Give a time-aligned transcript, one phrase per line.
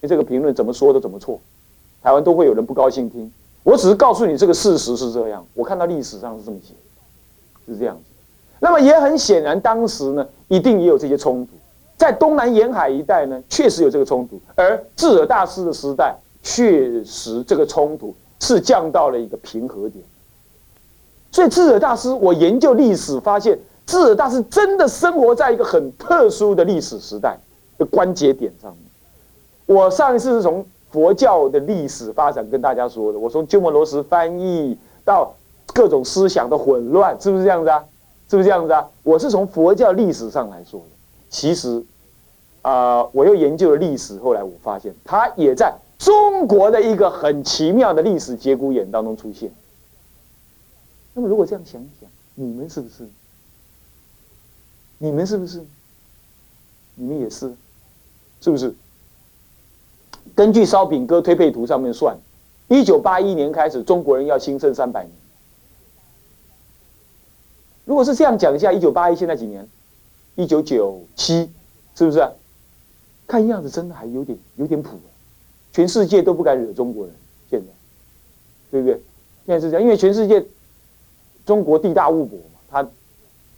[0.00, 1.40] 你这个评论怎么说都怎么错，
[2.02, 3.30] 台湾都会有人不高兴听。
[3.64, 6.72] 我只是告诉你这个事实是这样，我看到历史上是这么写，
[7.66, 8.02] 是这样子。
[8.60, 11.52] 那么也很显然，当时呢一定也有这些冲突，
[11.96, 20.02] 在东南沿海一带呢确实有这个冲突，而智者大师的时代确实这个冲突是降到了一个平和点。
[21.30, 27.36] 所以智者大师，我研究历史发现，智者大师真的生活在一个很特殊的历史时代
[27.76, 28.87] 的关节点上面。
[29.68, 35.34] 我上一次是从佛教的历史发展跟大家说的，我从鸠摩罗什翻译到
[35.74, 37.84] 各种思想的混乱，是不是这样子啊？
[38.30, 38.88] 是不是这样子啊？
[39.02, 40.86] 我是从佛教历史上来说的。
[41.28, 41.84] 其实，
[42.62, 49.52] 啊，我又研究了历史，后来我发现，它也在中国的一个很奇妙的历史节骨眼当中出现。
[51.12, 53.06] 那么，如果这样想一想，你们是不是？
[54.96, 55.62] 你们是不是？
[56.94, 57.54] 你们也是，
[58.40, 58.74] 是不是？
[60.34, 62.16] 根据烧饼哥推背图上面算，
[62.68, 65.12] 一九八一年开始，中国人要兴盛三百年。
[67.84, 69.66] 如果是这样讲一下，一九八一现在几年？
[70.34, 71.50] 一九九七，
[71.94, 72.26] 是不是？
[73.26, 74.98] 看样子真的还有点有点谱，
[75.72, 77.14] 全世界都不敢惹中国人，
[77.50, 77.66] 现在，
[78.70, 78.94] 对不对？
[79.46, 80.44] 现在是这样，因为全世界
[81.44, 82.88] 中国地大物博嘛，他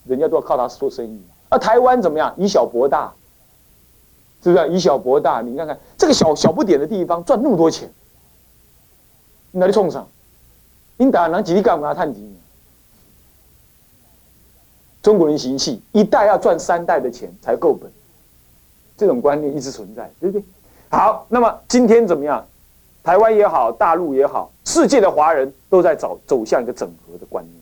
[0.05, 1.21] 人家都要靠他做生意。
[1.49, 2.35] 而台湾怎么样？
[2.39, 3.13] 以小博大。
[4.43, 5.41] 是不是以小博大？
[5.43, 7.91] 你看看这个小小不点的地方赚那么多钱，
[9.53, 10.07] 哪里冲上？
[10.97, 12.37] 你打拿几粒干嘛探底？
[15.03, 17.91] 中国人行气，一代要赚三代的钱才够本，
[18.99, 20.45] 这种观念一直存在，对不对？
[20.91, 22.47] 好，那么今天怎么样？
[23.03, 27.57] 台湾也好，大陆也好，世界的华人都在走走向一个整合的观念，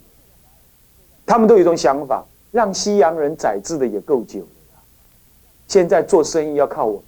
[1.24, 4.44] 他们都有一种想法，让西洋人宰制的也够久。
[5.68, 7.02] 现在做生意要靠我，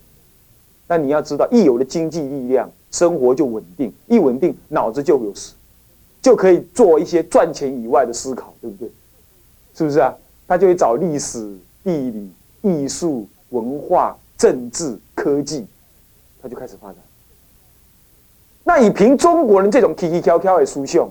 [0.87, 5.55] 那你要知道，一有了经济力量，生活就稳定，一稳定，脑子就有事，
[6.21, 8.91] 就可以做一些赚钱以外的思考，对不对？
[9.75, 10.15] 是不是啊？
[10.47, 15.67] 他就会找历史、地理、艺术、文化、政治、科技，
[16.43, 16.97] 他就开始发展。
[18.63, 21.11] 那以凭中国人这种 K K 跳跳的书相，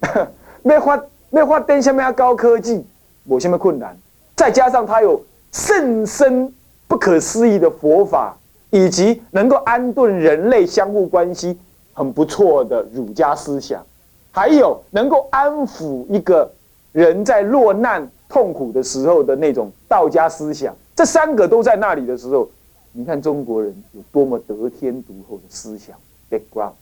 [0.62, 2.84] 没发没发展下面高科技，
[3.24, 3.96] 我下面困难，
[4.36, 6.52] 再加上他有甚深。
[6.88, 8.36] 不可思议的佛法，
[8.70, 11.56] 以及能够安顿人类相互关系
[11.92, 13.84] 很不错的儒家思想，
[14.32, 16.50] 还有能够安抚一个
[16.92, 22.50] 人在落难痛苦的时候的那种道家思想，这三个都在那里的时候，
[22.92, 25.94] 你看中国人有多么得天独厚的思想
[26.30, 26.72] background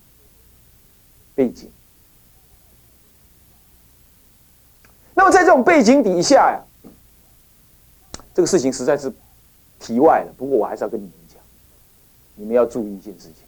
[1.34, 1.68] 背景。
[5.14, 6.62] 那么在这种背景底下呀，
[8.32, 9.12] 这个事情实在是。
[9.86, 11.40] 题外了，不过我还是要跟你们讲，
[12.34, 13.44] 你们要注意一件事情：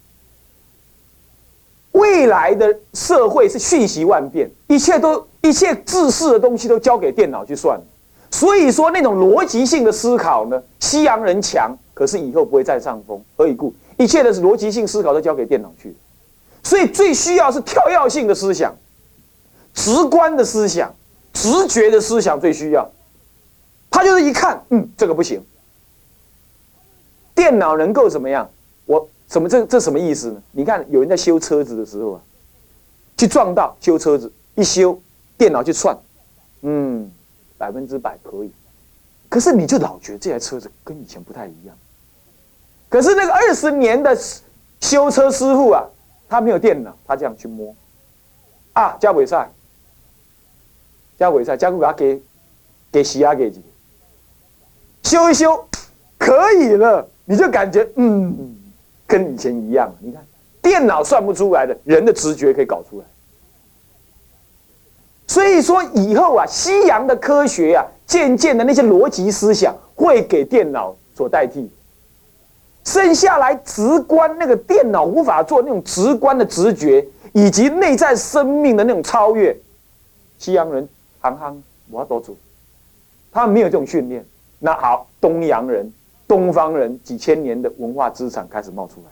[1.91, 7.83] 未来的社会是瞬息万变，一切都一切自私的东西都交给电脑去算了。
[8.31, 13.21] 所以说，那种逻辑性的思考呢，西洋人强，可是以后不会占上风。
[13.35, 13.73] 何以故？
[13.97, 15.93] 一切的是逻辑性思考都交给电脑去，
[16.63, 18.73] 所以最需要是跳跃性的思想、
[19.73, 20.93] 直观的思想、
[21.33, 22.89] 直觉的思想最需要。
[23.91, 25.43] 他就是一看，嗯，这个不行。
[27.39, 28.49] 电脑能够怎么样？
[28.85, 30.43] 我什么这这什么意思呢？
[30.51, 32.21] 你看有人在修车子的时候啊，
[33.17, 34.99] 去撞到修车子一修，
[35.37, 35.97] 电脑去算，
[36.63, 37.09] 嗯，
[37.57, 38.51] 百分之百可以。
[39.29, 41.73] 可是你就老觉得这台车子跟以前不太一样。
[42.89, 44.13] 可是那个二十年的
[44.81, 45.85] 修车师傅啊，
[46.27, 47.73] 他没有电脑，他这样去摸，
[48.73, 49.49] 啊，加尾赛，
[51.17, 52.21] 加尾赛，加给他给
[52.91, 53.61] 给洗牙给几，
[55.03, 55.65] 修一修，
[56.17, 57.07] 可以了。
[57.29, 58.55] 你就感觉嗯，
[59.05, 59.93] 跟以前一样。
[59.99, 60.19] 你看，
[60.63, 63.05] 电脑算不出来的，人的直觉可以搞出来。
[65.27, 71.69] 所以说以后啊，西洋的科学呀，渐渐的那些逻辑思想会给电脑所代替，
[72.83, 79.55] 剩下来直观那个电脑无法做那种直观的直觉，以及内在生命的那种超越，
[80.39, 80.89] 西洋人
[81.19, 82.35] 行行我要多做，
[83.31, 84.25] 他们没有这种训练。
[84.57, 85.93] 那好，东洋人。
[86.29, 89.09] 东方人几千年的文化资产开始冒出来，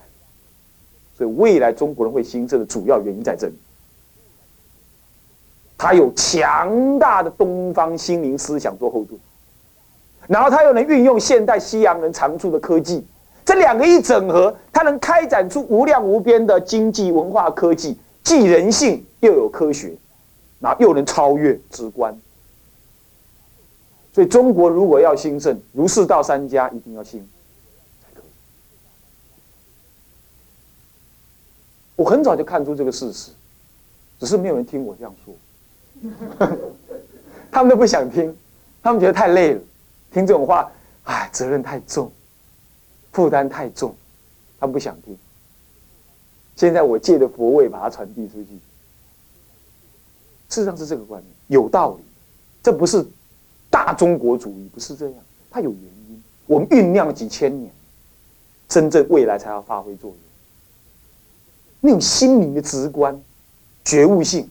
[1.17, 3.53] 所以未来中国人会兴盛的主要原因在这里。
[5.79, 9.19] 他有强大的东方心灵思想做后盾，
[10.27, 13.03] 然后他又能运用现代西洋人长处的科技，
[13.43, 19.95] 这两个一整合，他能开展出无量无边的经济、文化、科技，既人性又有科学，
[20.59, 22.15] 那又能超越直观。
[24.17, 27.19] 所以中国如果要兴盛，儒释道三家一定要兴
[28.01, 28.25] 才可以。
[31.95, 33.29] 我很早就看出这个事实，
[34.19, 35.35] 只是没有人听我这样说，
[37.51, 38.35] 他们都不想听，
[38.81, 39.61] 他们觉得太累了，
[40.11, 40.71] 听这种话，
[41.03, 42.11] 哎，责任太重，
[43.11, 43.95] 负担太重，
[44.59, 45.15] 他们不想听。
[46.55, 48.49] 现在我借着佛位把它传递出去，
[50.49, 52.03] 事实上是这个观念有道理，
[52.63, 53.05] 这不是
[53.87, 55.15] 大中国主义，不是这样，
[55.49, 56.21] 它有原因。
[56.45, 57.71] 我们酝酿了几千年，
[58.67, 60.17] 真正未来才要发挥作用。
[61.79, 63.17] 那种心灵的直观、
[63.85, 64.49] 觉悟性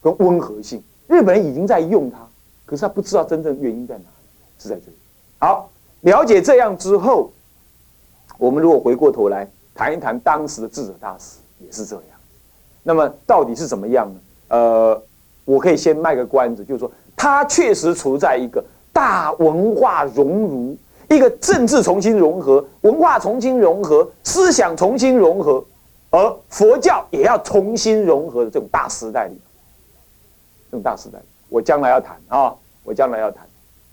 [0.00, 2.18] 跟温和性，日本人已经在用它，
[2.64, 4.06] 可是他不知道真正原因在哪里，
[4.56, 4.96] 是在这里。
[5.40, 5.68] 好，
[6.02, 7.32] 了解这样之后，
[8.38, 12.04] 我们如果回过头来谈一谈当时的智者大师，也是这样。
[12.84, 14.20] 那么到底是怎么样呢？
[14.46, 15.02] 呃，
[15.44, 16.88] 我可以先卖个关子，就是说，
[17.22, 18.60] 他确实处在一个
[18.92, 20.76] 大文化熔炉、
[21.08, 25.64] 一个政治重新融合、文化重新融合、思想重新融合。
[26.10, 29.40] 而佛教也要重新融合的这种大时代里，
[30.68, 32.52] 这种大时代，我将来要谈啊，
[32.82, 33.46] 我将来要谈，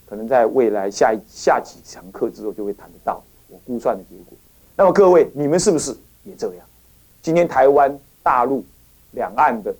[0.07, 4.35] 可能在未来下下几堂课之后就会谈得到我估算的结果。
[4.75, 6.65] 那么各位，你们是不是也这样？
[7.21, 8.65] 今天台湾、大陆、
[9.11, 9.71] 两岸的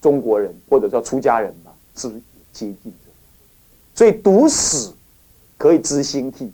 [0.00, 2.20] 中国人或者叫出家人吧，是不是
[2.56, 3.16] 接近这样？
[3.94, 4.90] 所以读史
[5.58, 6.50] 可以知兴替，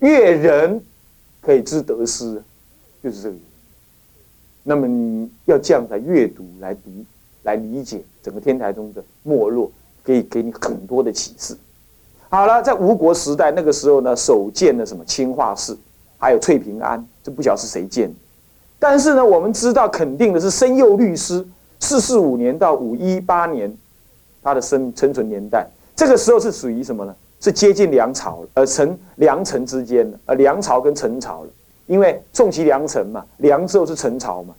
[0.00, 0.82] 阅人
[1.40, 2.42] 可以知得失，
[3.02, 3.36] 就是这个。
[4.64, 6.90] 那么你要这样来阅读、来读、
[7.42, 9.70] 来理解整个天台宗的没落，
[10.02, 11.56] 可以给你很多的启示。
[12.28, 15.78] 好了，在吴国时代那个时候呢，首建的什么清化寺，
[16.18, 18.14] 还有翠屏庵，这不晓得是谁建的。
[18.78, 21.46] 但是呢，我们知道肯定的是申佑律师，
[21.80, 23.76] 四四五年到五一八年，
[24.44, 27.16] 他的生生存年代，这个时候是属于什么呢？
[27.40, 31.48] 是接近梁朝，呃，陈梁陈之间的，呃，梁朝跟陈朝了。
[31.86, 34.54] 因为宋齐梁陈嘛，梁之后是陈朝嘛，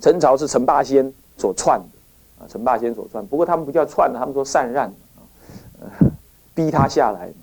[0.00, 3.26] 陈朝是陈霸先所篡的啊，陈霸先所篡。
[3.26, 4.86] 不过他们不叫篡，他们说禅让
[5.80, 5.90] 啊，
[6.54, 7.34] 逼他下来嘛。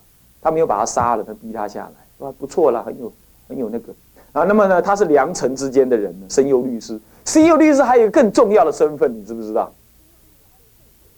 [0.41, 3.11] 他没有把他杀了，他逼他下来，啊，不错了，很有
[3.49, 3.91] 很有那个
[4.31, 4.43] 啊。
[4.43, 6.97] 那么呢，他是梁陈之间的人呢，申佑律师。
[7.25, 9.73] 申佑律师还有更重要的身份，你知不知道？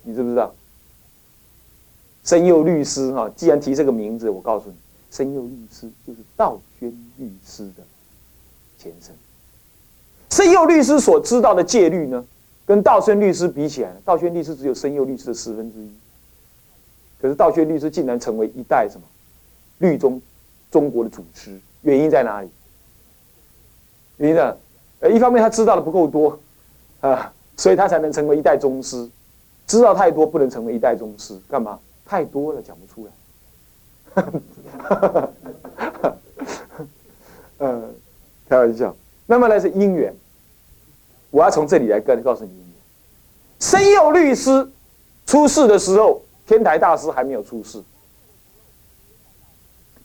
[0.08, 0.56] 你知不知道？
[2.24, 4.76] 申佑律师哈，既然提这个名字，我告诉你。
[5.12, 7.84] 申佑律师就是道宣律师的
[8.78, 9.14] 前身。
[10.30, 12.26] 申佑律师所知道的戒律呢，
[12.66, 15.92] 跟道宣律师比起来，道宣律师只有申佑律师的四分之一。
[17.22, 19.06] 可是道宣律师竟然成为一代什么
[19.80, 20.22] 律宗
[20.72, 22.50] 中国的祖师，原因在哪里？
[24.18, 24.56] 原因呢？
[25.02, 26.40] 呃，一方面他知道的不够多
[27.02, 29.10] 啊，所以他才能成为一代宗师。
[29.68, 31.78] 知道太多不能成为一代宗师，干嘛？
[32.06, 33.12] 太多了讲不出来。
[37.60, 37.84] 呃，
[38.48, 38.96] 开玩笑。
[39.26, 40.16] 那么呢是因缘，
[41.32, 42.68] 我要从这里来跟告诉你因缘。
[43.60, 44.70] 申佑律师
[45.26, 47.84] 出世的时候，天台大师还没有出世。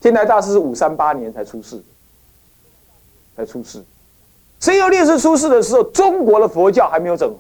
[0.01, 1.81] 天台大师是五三八年才出世，
[3.37, 3.85] 才出世。
[4.59, 7.39] 申佑律师出世的时候，中国的佛教还没有整合，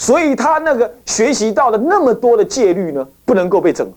[0.00, 3.92] 所以他那个学习到的那么多的戒律呢，不能够被整合。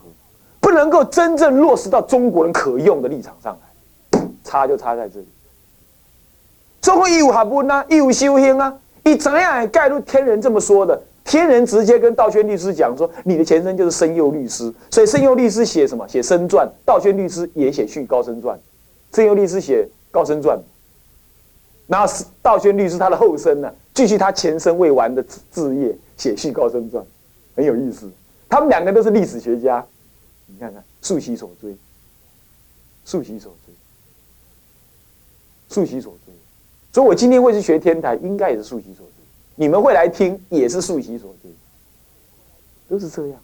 [0.60, 5.28] 不能够真正落实到中国人可用的立场上来，差就差在这里。
[6.82, 11.02] 中国义务学问啊，义务修行啊，你怎样盖入天人这么说的？
[11.26, 16.08] 天人直接跟道宣律师讲说，你的前身就是生佑律师，所以生佑律师写什么？
[16.08, 16.66] 写生传。
[16.86, 18.58] 道宣律师也写续高僧传，
[19.14, 20.58] 生佑律师写高僧传，
[21.88, 27.06] 然后道宣律师他的后生呢，继续他前生未完的志业，写续高僧传，
[27.56, 28.10] 很有意思。
[28.50, 29.86] 他们两个都是历史学家。
[30.46, 31.76] 你看看，素习所追，
[33.06, 33.74] 素习所追，
[35.70, 36.34] 素习所追。
[36.92, 39.14] 所以我今天会去学天台，应该也是素习所追。
[39.56, 41.52] 你们会来听，也是素习所追，
[42.88, 43.40] 都是这样。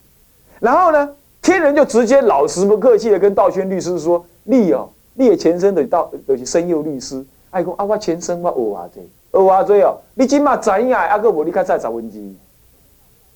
[0.59, 12.35] 然后呢，天人就直接老实不客气的跟道宣律师说：“你哦，你的前身的道，有些生佑律师，哎讲啊，我前身我学啊这，学啊这哦，你今嘛知影，啊个无你看再十分之一。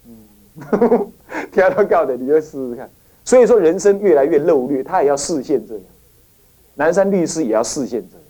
[0.07, 1.11] 嗯，
[1.51, 2.89] 听到教的，你就试试看。”
[3.25, 5.83] 所以说，人生越来越漏略，他也要视线这样。
[6.75, 8.25] 南山律师也要视线这样。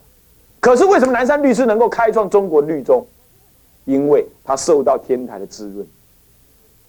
[0.59, 3.05] 可是为什么南山律师能够开创中国律宗？
[3.85, 5.85] 因为他受到天台的滋润，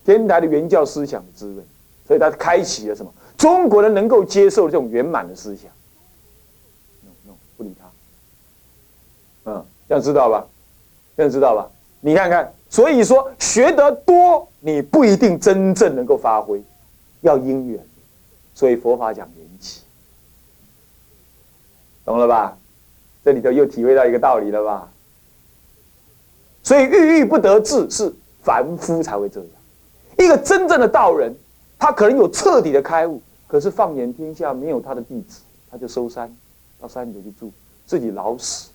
[0.05, 1.65] 天台的原教思想的滋润，
[2.07, 3.13] 所以他开启了什么？
[3.37, 5.69] 中国人能够接受这种圆满的思想。
[7.03, 9.51] no no，不理他。
[9.51, 10.47] 嗯，这样知道吧？
[11.17, 11.71] 这样知道吧？
[12.01, 16.63] 你看看，所以说学得多，你不一定真正能够发挥，
[17.23, 17.81] 要因缘。
[18.55, 19.83] 所以佛法讲缘起，
[22.05, 22.57] 懂了吧？
[23.25, 24.89] 这里头又体会到一个道理了吧？
[26.63, 29.49] 所以郁郁不得志是凡夫才会这样。
[30.19, 31.35] 一个真正的道人，
[31.79, 35.41] 他可能有彻底的开悟，可是放眼天下没有他的弟子，
[35.71, 36.35] 他就收山，
[36.81, 37.51] 到山里头去住，
[37.87, 38.71] 自己老死。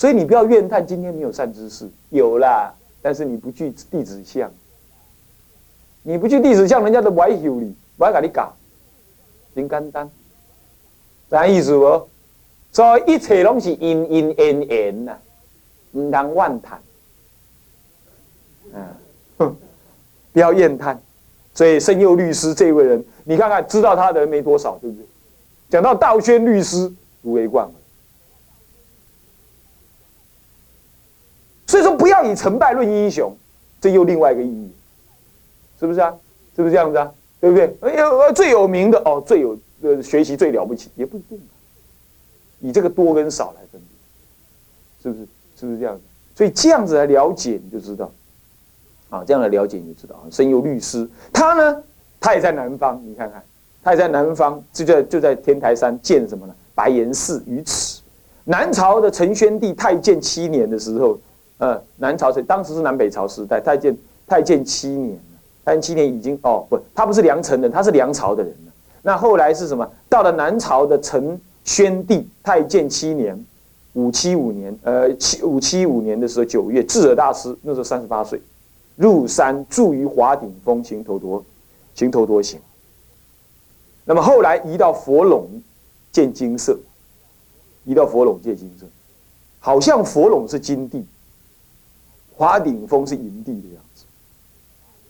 [0.00, 4.50] 所以你不要怨叹今天没有善知识，有啦，但是你不去弟子相，
[6.02, 8.50] 你不去弟子相，人家都不爱修你，不爱跟你搞，
[9.54, 10.10] 真简单，
[11.28, 12.08] 啥意思不？
[12.72, 15.18] 所以一切拢是因因因缘呐，
[15.92, 16.80] 唔当妄谈，
[18.72, 18.86] 嗯，
[20.32, 20.98] 不要怨叹。
[21.52, 25.04] 所以圣佑律师这位人，你看看知道他的人没多少，对不对？
[25.68, 26.90] 讲到道宣律师，
[27.20, 27.70] 如为冠。
[31.70, 33.32] 所以说，不要以成败论英雄，
[33.80, 34.72] 这又另外一个意义，
[35.78, 36.12] 是不是啊？
[36.56, 37.08] 是不是这样子啊？
[37.40, 37.72] 对不对？
[37.82, 41.40] 哎呦，最有名的哦，最有呃学习最了不起，也不一定。
[42.58, 45.28] 以这个多跟少来分别，是不是？
[45.60, 46.02] 是不是这样子？
[46.34, 48.10] 所以这样子来了解，你就知道，
[49.08, 50.26] 啊，这样来了解你就知道啊。
[50.28, 51.80] 申佑律师，他呢，
[52.18, 53.40] 他也在南方，你看看，
[53.80, 56.54] 他也在南方，就在就在天台山建什么呢？
[56.74, 58.00] 白岩寺于此。
[58.42, 61.16] 南朝的陈宣帝太建七年的时候。
[61.60, 65.18] 呃，南朝时当时是南北朝时代，太建太建七年，
[65.62, 68.52] 太建七年已经哦不，他不是梁城人，他是梁朝的人。
[69.02, 69.86] 那后来是什么？
[70.08, 73.38] 到了南朝的陈宣帝太建七年，
[73.92, 78.40] 五七五年，呃七五七五年的时候九月，智者大师那时候三十八岁，
[78.96, 81.44] 入山住于华顶峰，行头多，
[81.94, 82.58] 行头多行。
[84.06, 85.44] 那么后来移到佛陇
[86.10, 86.78] 建金色，
[87.84, 88.86] 移到佛陇建金色，
[89.58, 91.04] 好像佛陇是金地。
[92.40, 94.06] 华顶峰是银地的样子，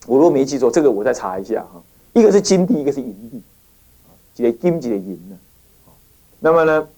[0.08, 1.80] 我如果没记错，这个我再查一下哈。
[2.12, 3.40] 一个是金地，一个是银地，
[4.34, 5.38] 几个金几个银呢？
[6.40, 6.88] 那么呢，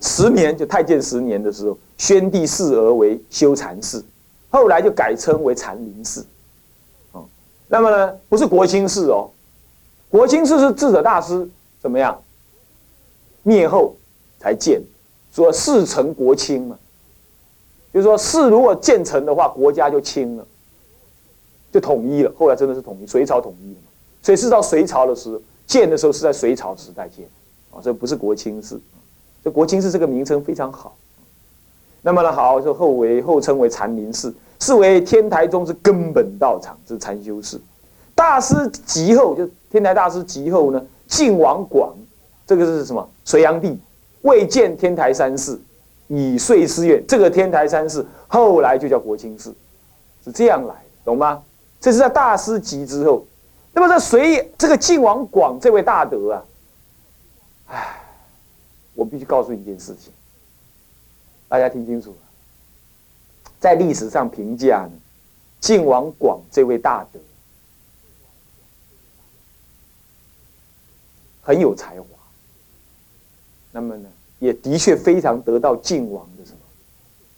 [0.00, 4.04] 十年就太建十年的时候，宣帝视而为修禅寺，
[4.48, 6.24] 后来就改称为禅林寺。
[7.66, 9.28] 那么呢，不是国清寺哦，
[10.08, 12.22] 国清寺是智者大师怎么样
[13.42, 13.96] 灭后
[14.38, 14.80] 才建，
[15.32, 16.78] 说事成国清嘛。
[17.92, 20.46] 就是说，寺如果建成的话，国家就清了，
[21.70, 22.32] 就统一了。
[22.38, 23.88] 后来真的是统一，隋朝统一了嘛。
[24.22, 27.26] 所以是到隋朝的时候建的时候，是在隋朝时代建，
[27.70, 28.80] 啊，这不是国清寺。
[29.44, 30.96] 这国清寺这个名称非常好。
[32.00, 37.60] 那么呢，好，就后为后称为禅林寺，是为天台宗之根本道场，之禅修寺。
[38.14, 38.54] 大师
[38.86, 41.94] 及后，就天台大师及后呢，晋王广，
[42.46, 43.06] 这个是什么？
[43.24, 43.78] 隋炀帝
[44.22, 45.60] 未建天台山寺。
[46.08, 49.54] 以遂寺院，这个天台山寺后来就叫国清寺，
[50.24, 51.42] 是这样来的，懂吗？
[51.80, 53.26] 这是在大师集之后。
[53.74, 56.44] 那么这隋这个晋王广这位大德啊，
[57.68, 58.02] 唉，
[58.94, 60.12] 我必须告诉你一件事情，
[61.48, 62.16] 大家听清楚了，
[63.58, 64.92] 在历史上评价呢，
[65.58, 67.18] 晋王广这位大德
[71.40, 72.06] 很有才华，
[73.70, 74.08] 那么呢？
[74.42, 76.58] 也的确非常得到晋王的什么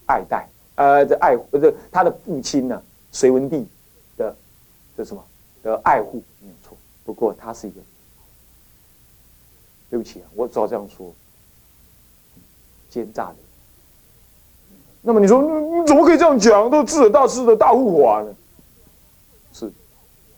[0.07, 2.83] 爱戴，呃，这爱护，这他的父亲呢，
[3.13, 3.69] 隋文帝
[4.17, 4.35] 的
[4.97, 5.23] 的什么
[5.63, 6.75] 的爱护没有错。
[7.05, 7.81] 不过他是一个，
[9.91, 11.15] 对不起啊，我只好这样说，
[12.89, 13.37] 奸诈的。
[15.03, 16.71] 那么你说你怎么可以这样讲？
[16.71, 18.35] 都智者大师的大护法呢？
[19.53, 19.71] 是，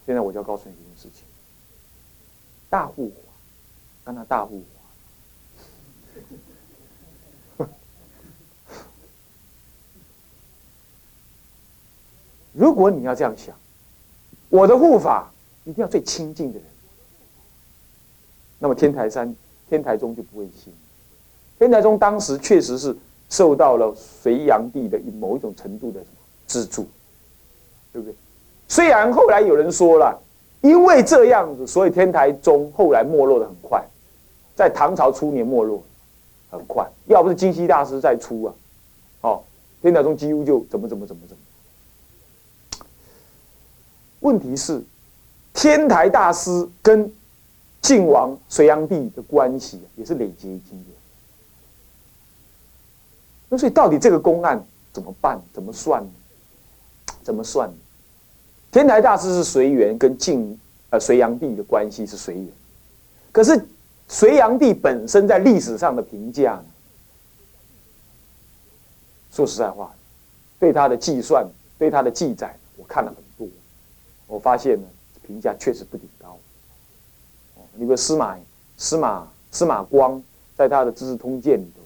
[0.04, 1.24] 现在我就要告诉你一件事情，
[2.68, 3.14] 大护法，
[4.06, 4.64] 让他大护。
[12.56, 13.54] 如果你要这样想，
[14.48, 15.30] 我的护法
[15.64, 16.66] 一定要最亲近的人，
[18.58, 19.34] 那么天台山、
[19.68, 20.72] 天台宗就不会信。
[21.58, 22.96] 天台宗当时确实是
[23.28, 26.00] 受到了隋炀帝的某一种程度的
[26.46, 26.86] 资助，
[27.92, 28.14] 对不对？
[28.68, 30.18] 虽然后来有人说了，
[30.62, 33.84] 因为这样子，所以天台宗后来没落的很快，
[34.54, 35.82] 在唐朝初年没落
[36.50, 36.88] 很快。
[37.06, 38.54] 要不是金溪大师再出啊，
[39.20, 39.42] 哦，
[39.82, 41.42] 天台宗几乎就怎么怎么怎么怎么。
[44.26, 44.82] 问题是，
[45.54, 47.08] 天台大师跟
[47.80, 50.86] 晋王隋炀帝的关系也是累积经验。
[53.48, 54.60] 那所以到底这个公案
[54.92, 55.40] 怎么办？
[55.52, 56.10] 怎么算呢？
[57.22, 57.70] 怎么算？
[58.72, 60.58] 天台大师是随缘，跟晋
[60.90, 62.48] 呃隋炀帝的关系是随缘。
[63.30, 63.64] 可是
[64.08, 66.60] 隋炀帝本身在历史上的评价？
[69.30, 69.94] 说实在话，
[70.58, 71.46] 对他的计算，
[71.78, 73.25] 对他的记载，我看了很多。
[74.26, 74.86] 我发现呢，
[75.26, 76.38] 评价确实不顶高。
[77.56, 78.36] 哦，你比如司马
[78.76, 80.22] 司马司马光
[80.56, 81.82] 在他的《资治通鉴》里头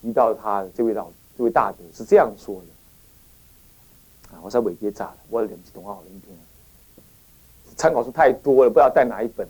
[0.00, 6.30] 提到他这位老这位大德是这样说的：啊，我稍微别炸了，我两句动画好聆听。
[7.76, 9.46] 参考书太多了，不知道带哪一本。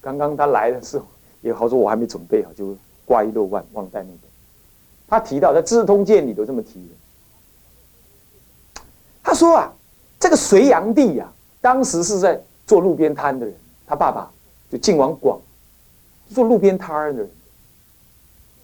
[0.00, 1.06] 刚刚他来的时候，
[1.40, 4.18] 也好说我还没准备好，就挂一漏万，忘了带那本。
[5.08, 6.86] 他提到在《资治通鉴》里头这么提
[8.74, 8.82] 的。
[9.22, 9.72] 他说啊，
[10.20, 11.32] 这个隋炀帝呀，
[11.62, 13.54] 当时是在做路边摊的人，
[13.86, 14.30] 他爸爸
[14.70, 15.40] 就晋王广，
[16.34, 17.30] 做路边摊的人。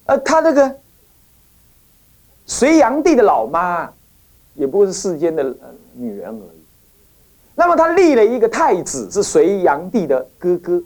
[0.07, 0.77] 呃，他那个
[2.45, 3.91] 隋炀帝的老妈，
[4.55, 5.55] 也不过是世间的
[5.95, 6.59] 女人而已。
[7.55, 10.83] 那么他立了一个太子，是隋炀帝的哥哥。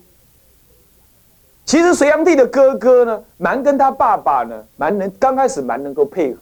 [1.65, 6.41] 其实隋炀帝的哥哥呢，蛮跟他爸爸呢，蛮能刚开始蛮能够配合。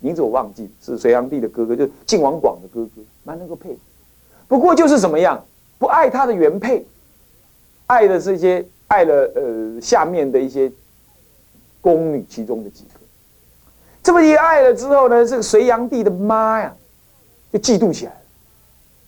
[0.00, 3.76] 名字我忘记是隋炀帝的哥哥，就晋王广的哥哥，蛮能够配合。
[4.48, 5.44] 不过就是怎么样，
[5.78, 6.84] 不爱他的原配，
[7.86, 10.72] 爱的这些爱了呃下面的一些。
[11.80, 13.00] 宫女其中的几个，
[14.02, 16.74] 这么一爱了之后呢，这个隋炀帝的妈呀，
[17.52, 18.18] 就嫉妒起来了，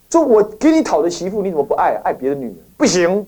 [0.09, 2.00] 说：“我给你讨的媳妇，你怎么不爱？
[2.04, 3.26] 爱别的女人不行。”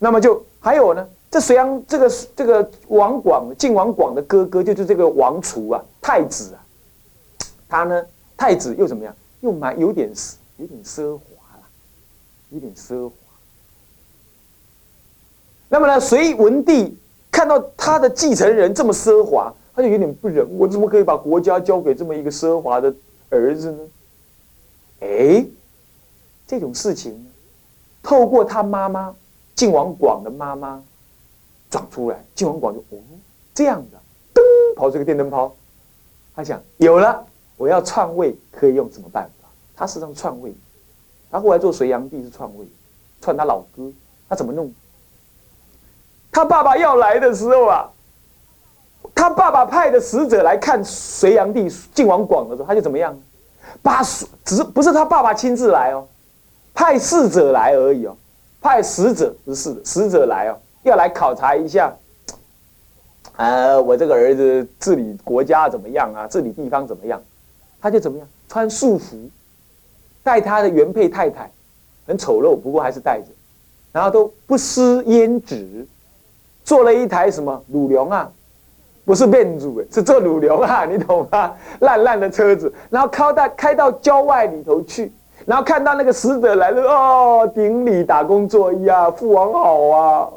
[0.00, 6.58] 那么就还有呢，这隋炀这个这个王广晋王广的哥哥，就是这个王储啊，太子啊，
[7.68, 8.04] 他呢，
[8.36, 9.14] 太子又怎么样？
[9.40, 10.12] 又蛮有点
[10.58, 11.62] 有点奢华了，
[12.50, 13.14] 有点奢华。
[15.68, 16.96] 那么呢，隋文帝。
[17.34, 20.48] 看到他的继承人这么奢华，他就有点不忍。
[20.56, 22.94] 我怎么可以把国家交给这么一个奢华的
[23.28, 23.78] 儿子呢？
[25.00, 25.44] 哎，
[26.46, 27.26] 这种事情，
[28.04, 29.12] 透过他妈妈
[29.56, 30.80] 晋王广的妈妈
[31.68, 33.02] 转出来，晋王广就哦
[33.52, 33.98] 这样的，
[34.32, 35.56] 噔跑出个电灯泡，
[36.36, 39.28] 他想有了，我要篡位可以用什么办？
[39.76, 40.54] 他实际上篡位，
[41.30, 42.66] 他后来做隋炀帝是篡位，
[43.20, 43.90] 篡他老哥，
[44.28, 44.72] 他怎么弄？
[46.30, 47.90] 他爸爸要来的时候啊，
[49.14, 53.16] 他爸爸派的使者来看隋炀帝晋王广的时候，他就怎么样？
[53.82, 54.02] 把
[54.44, 56.06] 只是不是他爸爸亲自来哦，
[56.74, 58.16] 派使者来而已哦，
[58.60, 61.92] 派使者不是使者来哦，要来考察一下，
[63.36, 66.28] 呃，我这个儿子治理国家怎么样啊？
[66.28, 67.20] 治理地方怎么样？
[67.80, 68.28] 他就怎么样？
[68.48, 69.16] 穿素服，
[70.24, 71.48] 带他的原配太太，
[72.06, 73.26] 很丑陋，不过还是带着，
[73.92, 75.86] 然后都不施胭脂。
[76.64, 78.26] 做了一台什么鲁龙啊，
[79.04, 81.52] 不是变主是做鲁龙啊，你懂吗？
[81.80, 85.12] 烂烂的车子，然后开到开到郊外里头去，
[85.44, 90.28] 然后看到那个使者来了，哦，顶礼打工作揖啊，父王好啊，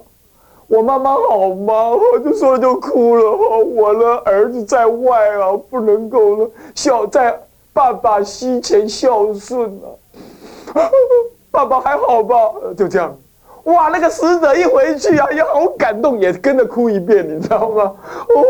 [0.68, 1.92] 我妈妈好吗？
[1.92, 3.32] 我就说就哭了，
[3.64, 7.40] 我的儿子在外啊，不能够了，小在
[7.78, 9.94] 爸爸膝前孝顺啊，
[11.52, 12.36] 爸爸还好吧？
[12.76, 13.16] 就这样。
[13.66, 17.84] 哇，那个死者一回去啊，也好感动，也跟着哭一遍，你知道吗？
[17.84, 18.44] 哦，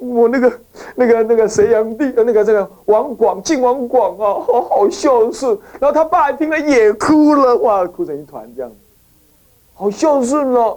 [0.00, 0.52] 我那个、
[0.96, 5.58] 那个、那个隋炀帝，那个这个王广晋王广啊，好好孝顺。
[5.80, 8.70] 然后他爸听了也哭了，哇，哭成一团这样，
[9.72, 10.76] 好孝顺哦。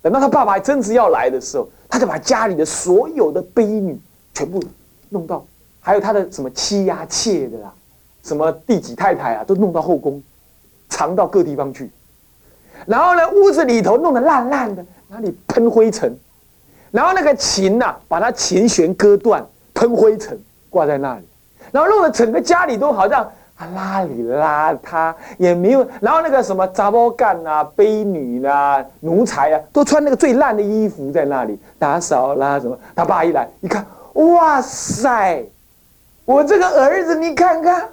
[0.00, 4.00] 等到他爸爸真是要来的时候，他就把家里的所有的婢女
[4.32, 4.58] 全部
[5.10, 5.44] 弄到，
[5.86, 7.70] 还有他的什么妻呀、妾的啦，
[8.22, 10.22] 什么第几太太啊，都弄到后宫，
[10.88, 11.90] 藏到各地方去。
[12.86, 16.18] 然后呢，屋子里头弄得烂烂的，哪里喷灰尘？
[16.90, 19.44] 然后那个琴呐，把它琴弦割断，
[19.74, 21.24] 喷灰尘挂在那里。
[21.70, 25.86] 然后弄得整个家里都好像邋里邋遢，也没有。
[26.00, 32.78] 然后那个什么杂包干啊、婢女啊、奴才啊，都穿那个最烂的衣服在那里打扫啦什么。
[32.96, 35.44] 他爸一来一看，哇塞，
[36.24, 37.88] 我这个儿子你看看，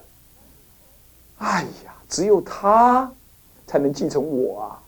[1.39, 3.11] 哎呀，只有他
[3.67, 4.79] 才能继承我啊。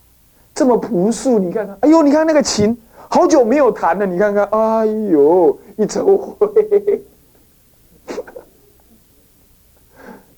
[0.56, 2.78] 这么朴素，你看看，哎呦，你看那个琴，
[3.10, 7.04] 好久没有弹了，你看看，哎呦，一筹灰。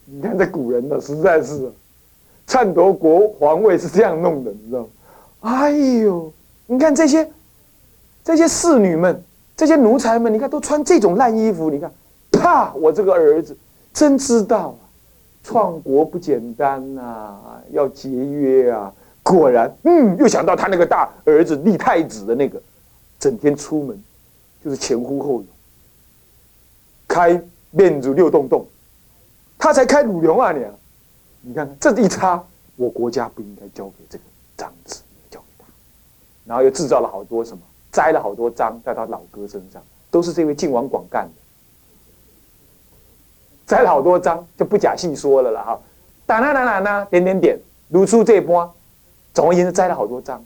[0.06, 1.70] 你看这古人呢，实在是，
[2.48, 4.88] 篡夺国皇位是这样弄的，你知道吗？
[5.42, 6.32] 哎呦，
[6.66, 7.30] 你看这些，
[8.24, 9.22] 这些侍女们，
[9.58, 11.92] 这些奴才们，你看都穿这种烂衣服，你看，
[12.36, 13.58] 啪，我这个儿子
[13.94, 14.80] 真知道啊，
[15.44, 17.38] 创国不简单呐，
[17.72, 18.94] 要节约啊。
[19.24, 22.62] 果然，嗯，又想到他那个大儿子立太子的那个，
[23.20, 24.00] 整天出门
[24.64, 25.46] 就是前呼后拥，
[27.08, 28.64] 开面子六洞洞，
[29.58, 30.64] 他才开鲁龙啊你！
[31.42, 32.44] 你看看这一插，
[32.76, 34.24] 我国家不应该交给这个
[34.56, 35.66] 长子，交给他，
[36.46, 41.32] 然后又制造了好多什么，栽了好多赃在他老哥身上，都是这位晋王广干的，
[43.66, 45.80] 栽了好多张，就不假细说了了哈，
[46.26, 48.72] 打哪哪哪哪点点点，如出这波。
[49.34, 50.42] 总而言之，摘了好多张，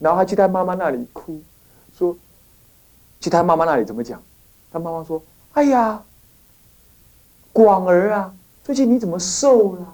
[0.00, 1.40] 然后他去他妈妈那里哭，
[1.96, 2.16] 说
[3.20, 4.20] ：“去他妈妈那里怎么讲？
[4.72, 5.22] 他妈妈说
[5.54, 6.02] ：‘哎呀，
[7.52, 9.86] 广儿啊，最近你怎么瘦了？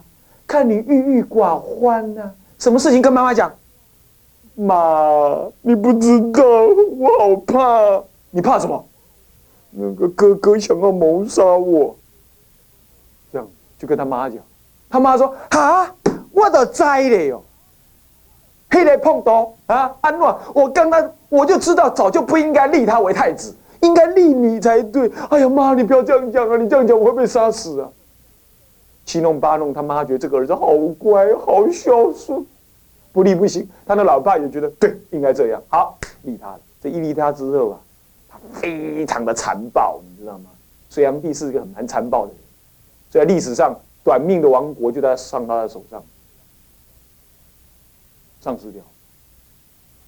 [0.46, 2.32] 看你郁郁寡欢呢？
[2.58, 3.52] 什么事情跟妈妈讲？
[4.54, 6.42] 妈，你不知道，
[6.96, 8.02] 我好怕。
[8.30, 8.82] 你怕什么？
[9.72, 11.94] 那个哥哥想要谋杀我。
[13.78, 14.38] 就跟他妈讲，
[14.90, 15.94] 他妈说：哈，
[16.32, 17.42] 我都栽了哟。
[18.70, 25.10] 黑来碰刀啊，安诺，我刚刚我就知道，早就不应该立他为太子，应该立你才对。
[25.30, 26.56] 哎呀妈，你不要这样讲啊！
[26.56, 27.88] 你这样讲我会被杀死啊！
[29.06, 32.44] 七弄八弄，他妈觉得这个儿子好乖，好孝顺，
[33.10, 33.66] 不立不行。
[33.86, 36.60] 他的老爸也觉得对，应该这样，好立他了。
[36.82, 37.78] 这一立他之后啊，
[38.28, 40.50] 他非常的残暴，你知道吗？
[40.90, 42.38] 隋炀帝是一个很蛮残暴的人，
[43.10, 46.02] 在历史上短命的王国就在上他的手上。
[48.40, 48.82] 丧失掉，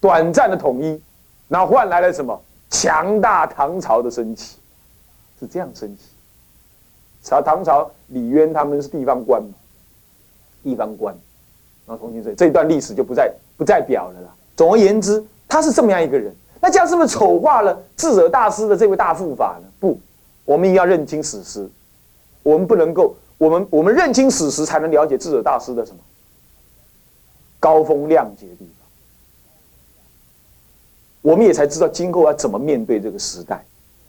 [0.01, 1.03] 短暂的统一，
[1.49, 2.41] 那换来了什么？
[2.71, 4.59] 强大唐朝的升起，
[5.41, 6.05] 是这样升起。
[7.23, 9.51] 朝唐朝李渊他们是地方官嘛，
[10.63, 11.13] 地方官，
[11.85, 14.29] 然后重新这这一段历史就不再不再表了啦。
[14.57, 16.33] 总而言之，他是这么样一个人。
[16.61, 19.69] 那这样是不是丑化了智者大师的这位大护法呢？
[19.81, 19.99] 不，
[20.45, 21.69] 我们一定要认清史实，
[22.43, 25.99] 我们不能够，我们我们认清史实，才能了解智者大师的什么？
[27.59, 28.89] 高风亮节的地方，
[31.21, 33.63] 我们也才知道今后要怎么面对这个时代，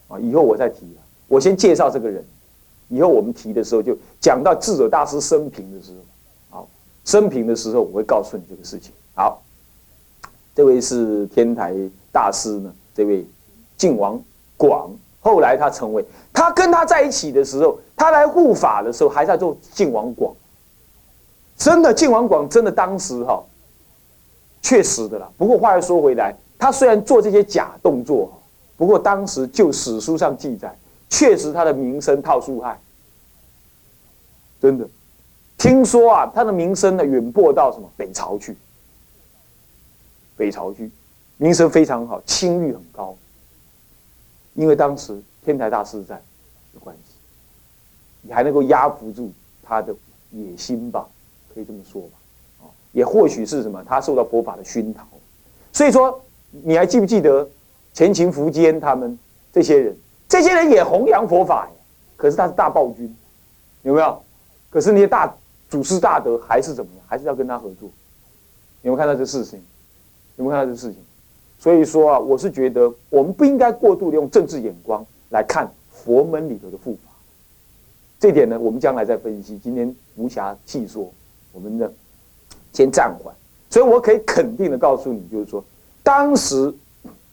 [0.07, 0.17] 啊！
[0.17, 2.25] 以后我再提了，我先介绍这个人，
[2.87, 6.67] 以后我们提的时候就讲到智者大师生平的时候，好，
[7.03, 8.93] 生平的时候我会告诉你这个事情。
[9.13, 9.43] 好，
[10.55, 11.75] 这位是天台
[12.09, 13.27] 大师呢，这位
[13.75, 14.17] 晋王
[14.55, 14.89] 广，
[15.21, 16.03] 后来他成为
[16.33, 20.35] 他跟他在一起的时候，他来护法的时候还在做晋王广。
[21.55, 23.41] 真的晋王广真的当时哈，
[24.63, 25.29] 确实的啦。
[25.37, 28.33] 不过话又说回来，他虽然做这些假动作，
[28.75, 30.75] 不过当时就史书上记载，
[31.07, 32.79] 确实他的名声套书害。
[34.59, 34.87] 真的，
[35.55, 38.57] 听说啊，他的名声呢远播到什么北朝去，
[40.35, 40.89] 北朝去，
[41.37, 43.15] 名声非常好，清誉很高。
[44.61, 46.15] 因为当时天台大师在
[46.71, 47.15] 的关系，
[48.21, 49.31] 你还能够压服住
[49.63, 49.91] 他的
[50.29, 51.09] 野心吧。
[51.51, 52.09] 可以这么说吧，
[52.61, 55.03] 啊，也或许是什么，他受到佛法的熏陶，
[55.73, 57.49] 所以说，你还记不记得
[57.91, 59.17] 前秦苻坚他们
[59.51, 59.97] 这些人？
[60.29, 61.67] 这些人也弘扬佛法，
[62.15, 63.17] 可是他是大暴君，
[63.81, 64.23] 有没有？
[64.69, 65.35] 可是那些大
[65.71, 67.03] 祖师大德还是怎么样？
[67.07, 67.89] 还是要跟他合作？
[68.83, 69.59] 有没有看到这事情？
[70.35, 71.03] 有没有看到这事情？
[71.61, 77.11] 所以说啊，我是觉得我们不应该过度的用政治眼光来看佛门里头的护法，
[78.19, 79.59] 这点呢，我们将来再分析。
[79.59, 81.07] 今天无暇细说。
[81.53, 81.87] 我们呢，
[82.73, 83.31] 先暂缓。
[83.69, 85.63] 所以我可以肯定的告诉你，就是说，
[86.01, 86.73] 当时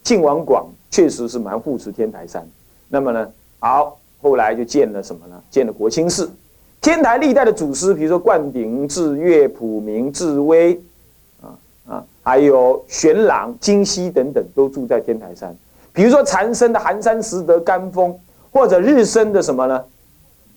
[0.03, 2.47] 晋王广确实是蛮护持天台山。
[2.89, 5.43] 那么呢，好，后来就建了什么呢？
[5.51, 6.31] 建了国清寺。
[6.81, 10.79] 天台历代的祖师，比如说灌顶、智月、普明、智威，
[12.29, 15.57] 还有玄朗、金溪等等，都住在天台山。
[15.95, 18.15] 比如说禅僧的寒山拾得甘峰，
[18.53, 19.83] 或者日升的什么呢？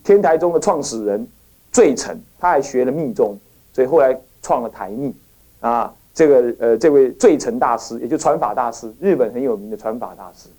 [0.04, 1.26] 天台宗的创始人
[1.72, 3.40] 最澄，他还学了密宗。
[3.72, 5.16] 所以后来创了台密，
[5.62, 10.50] 啊，这个呃，这位最澄大师，也就传法大师，日本很有名的传法大师，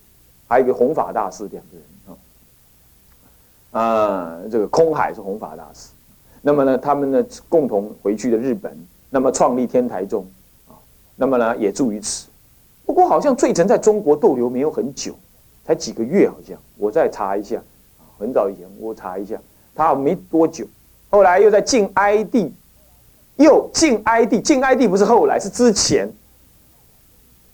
[0.49, 2.17] 还有一个弘法大师，两个人
[3.71, 5.91] 啊，啊，这个空海是弘法大师，
[6.41, 8.75] 那么呢，他们呢共同回去的日本，
[9.11, 10.27] 那么创立天台宗，
[11.23, 12.27] 那么呢也住于此，
[12.85, 15.15] 不过好像最澄在中国逗留没有很久，
[15.65, 17.63] 才几个月好像，我再查一下，
[18.19, 19.41] 很早以前我查一下，
[19.73, 20.67] 他没多久，
[21.11, 22.53] 后来又在晋哀帝。
[23.37, 26.13] 又晋哀帝，晋哀帝不是后来，是之前。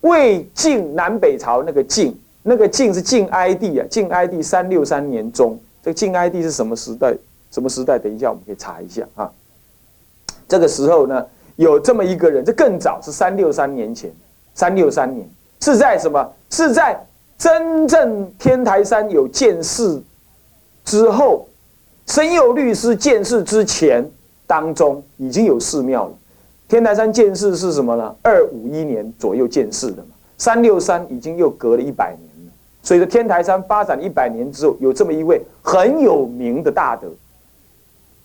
[0.00, 7.14] 魏晋南北朝那个晋，那个晋是晋哀帝啊，晋哀帝三六三年中，这个晋哀帝是什么时代？
[7.50, 7.98] 什么时代？
[7.98, 9.30] 等一下我们可以查一下啊。
[10.48, 11.26] 这个时候呢，
[11.58, 14.10] 有这么一个人，这更早是三六三年前，
[14.54, 15.28] 三六三年
[15.60, 16.32] 是在什么？
[16.50, 16.98] 是在
[17.36, 20.02] 真正天台山有建寺
[20.84, 21.46] 之后，
[22.06, 24.10] 神佑律师建寺之前。
[24.48, 26.12] 当中已经有寺庙了，
[26.68, 28.16] 天台山建寺是什么呢？
[28.22, 32.52] 二五一年左右建寺的嘛，三六三已经又隔了一百年了。
[32.82, 37.08] 所以说天台山发展一百年之后，有这么一位很有名的大德，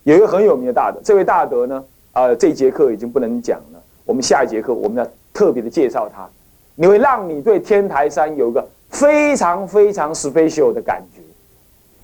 [0.04, 1.02] 有一个很有名的大德。
[1.04, 6.30] 这位大德呢，呃，这节课已经不能讲了，我们下一节课我们要特别的介绍它，
[6.76, 11.22] 你会让你对天台山有一个非常非常 special 的感觉，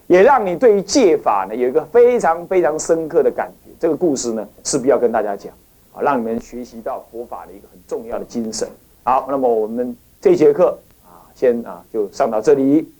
[0.07, 3.71] 也让你对于戒法呢有一个非常非常深刻的感觉。
[3.79, 5.53] 这个故事呢，势必要跟大家讲，
[5.93, 8.67] 啊，让你们学习到佛法的一个很重要的精神。
[9.03, 12.91] 好，那么我们这节课啊，先啊就上到这里。